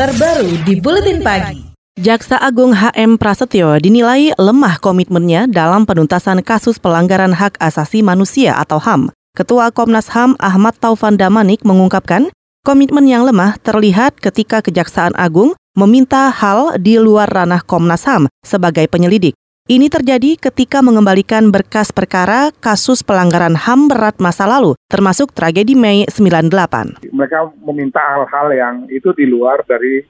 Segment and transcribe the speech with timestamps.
[0.00, 1.60] terbaru di Buletin Pagi.
[2.00, 8.80] Jaksa Agung HM Prasetyo dinilai lemah komitmennya dalam penuntasan kasus pelanggaran hak asasi manusia atau
[8.80, 9.12] HAM.
[9.36, 12.32] Ketua Komnas HAM Ahmad Taufan Damanik mengungkapkan,
[12.64, 18.88] komitmen yang lemah terlihat ketika Kejaksaan Agung meminta hal di luar ranah Komnas HAM sebagai
[18.88, 19.36] penyelidik.
[19.70, 26.10] Ini terjadi ketika mengembalikan berkas perkara kasus pelanggaran HAM berat masa lalu, termasuk tragedi Mei
[26.10, 27.06] 98.
[27.14, 30.02] Mereka meminta hal-hal yang itu di luar dari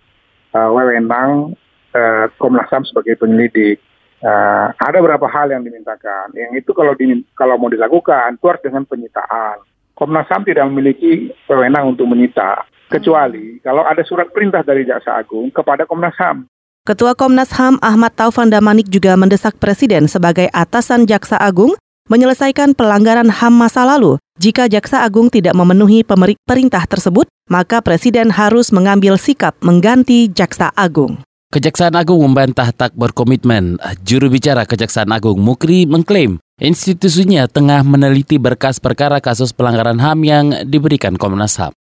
[0.57, 1.53] uh, wewenang
[1.93, 3.85] uh, Komnas HAM sebagai penyelidik.
[4.25, 6.33] Uh, ada beberapa hal yang dimintakan.
[6.33, 9.61] Yang itu kalau di, kalau mau dilakukan, harus dengan penyitaan.
[9.93, 15.53] Komnas HAM tidak memiliki wewenang untuk menyita, kecuali kalau ada surat perintah dari Jaksa Agung
[15.53, 16.49] kepada Komnas HAM.
[16.89, 21.77] Ketua Komnas HAM Ahmad Taufan Damanik juga mendesak Presiden sebagai atasan Jaksa Agung
[22.09, 24.17] menyelesaikan pelanggaran HAM masa lalu.
[24.41, 26.01] Jika Jaksa Agung tidak memenuhi
[26.49, 31.21] perintah tersebut, maka Presiden harus mengambil sikap mengganti Jaksa Agung.
[31.53, 33.77] Kejaksaan Agung membantah tak berkomitmen.
[34.01, 40.47] Juru bicara Kejaksaan Agung Mukri mengklaim institusinya tengah meneliti berkas perkara kasus pelanggaran HAM yang
[40.65, 41.77] diberikan Komnas HAM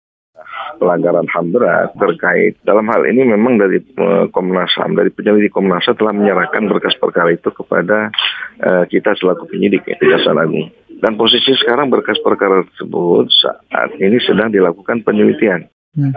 [0.81, 5.85] pelanggaran HAM berat terkait dalam hal ini memang dari eh, Komnas HAM dari penyelidik Komnas
[5.85, 8.09] HAM telah menyerahkan berkas perkara itu kepada
[8.65, 10.73] uh, kita selaku penyidik ya, Kejaksaan Agung.
[11.01, 15.69] Dan posisi sekarang berkas perkara tersebut saat ini sedang dilakukan penelitian.
[15.97, 16.15] Hmm.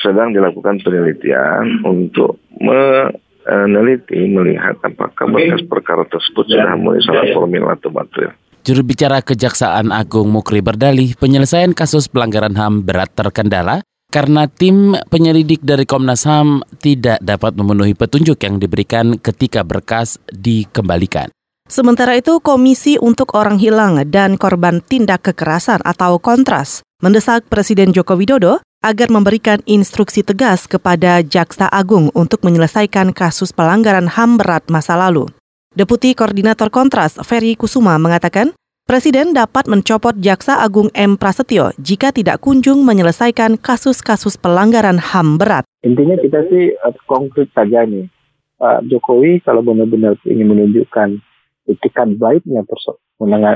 [0.00, 7.90] Sedang dilakukan penelitian untuk meneliti melihat apakah berkas perkara tersebut sudah mulai salah formil atau
[7.92, 8.34] material.
[8.60, 15.62] Juru bicara Kejaksaan Agung Mukri berdalih penyelesaian kasus pelanggaran HAM berat terkendala karena tim penyelidik
[15.62, 21.30] dari Komnas HAM tidak dapat memenuhi petunjuk yang diberikan ketika berkas dikembalikan.
[21.70, 28.18] Sementara itu, Komisi untuk Orang Hilang dan Korban Tindak Kekerasan atau Kontras mendesak Presiden Joko
[28.18, 34.98] Widodo agar memberikan instruksi tegas kepada Jaksa Agung untuk menyelesaikan kasus pelanggaran HAM berat masa
[34.98, 35.30] lalu.
[35.70, 38.50] Deputi Koordinator Kontras Ferry Kusuma mengatakan,
[38.90, 41.14] Presiden dapat mencopot Jaksa Agung M.
[41.14, 45.62] Prasetyo jika tidak kunjung menyelesaikan kasus-kasus pelanggaran HAM berat.
[45.86, 48.10] Intinya kita sih uh, konkret saja nih.
[48.58, 51.22] Pak Jokowi kalau benar-benar ingin menunjukkan
[51.70, 52.98] etikan baiknya perso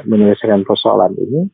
[0.07, 1.51] menyelesaikan persoalan ini,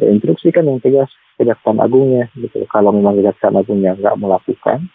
[0.00, 2.32] ya instruksikan yang tegas Kejaksaan Agungnya.
[2.32, 2.64] Gitu.
[2.72, 4.88] Kalau memang Kejaksaan Agungnya nggak melakukan,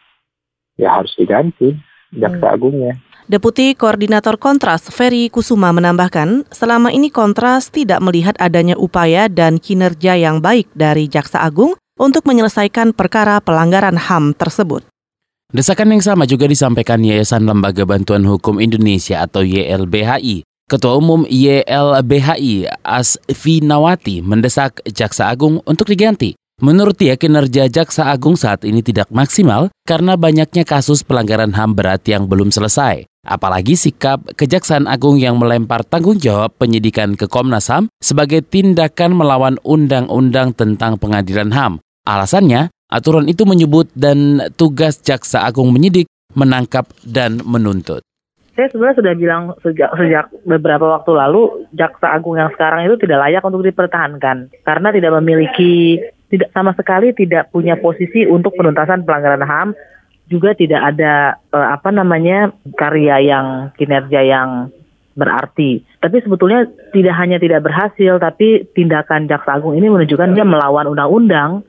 [0.73, 1.77] ya harus diganti
[2.17, 2.55] Jaksa hmm.
[2.57, 2.97] Agungnya.
[3.29, 10.17] Deputi Koordinator Kontras Ferry Kusuma menambahkan, selama ini Kontras tidak melihat adanya upaya dan kinerja
[10.17, 14.81] yang baik dari Jaksa Agung untuk menyelesaikan perkara pelanggaran HAM tersebut.
[15.51, 20.47] Desakan yang sama juga disampaikan Yayasan Lembaga Bantuan Hukum Indonesia atau YLBHI.
[20.71, 26.39] Ketua Umum YLBHI Asfi Nawati mendesak Jaksa Agung untuk diganti.
[26.63, 32.07] Menurut dia, kinerja Jaksa Agung saat ini tidak maksimal karena banyaknya kasus pelanggaran HAM berat
[32.07, 33.10] yang belum selesai.
[33.21, 39.61] Apalagi sikap Kejaksaan Agung yang melempar tanggung jawab penyidikan ke Komnas HAM sebagai tindakan melawan
[39.61, 41.77] undang-undang tentang pengadilan HAM.
[42.01, 48.01] Alasannya, aturan itu menyebut dan tugas Jaksa Agung menyidik, menangkap, dan menuntut.
[48.57, 53.21] Saya sebenarnya sudah bilang sejak sejak beberapa waktu lalu Jaksa Agung yang sekarang itu tidak
[53.21, 56.01] layak untuk dipertahankan karena tidak memiliki
[56.33, 59.69] tidak sama sekali tidak punya posisi untuk penuntasan pelanggaran HAM
[60.31, 64.71] juga tidak ada uh, apa namanya karya yang kinerja yang
[65.11, 65.83] berarti.
[65.99, 66.65] Tapi sebetulnya
[66.95, 71.67] tidak hanya tidak berhasil, tapi tindakan Jaksa Agung ini menunjukkan dia melawan undang-undang,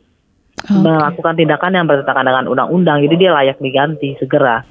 [0.62, 0.78] okay.
[0.78, 3.02] melakukan tindakan yang bertentangan dengan undang-undang.
[3.02, 4.62] Jadi dia layak diganti segera.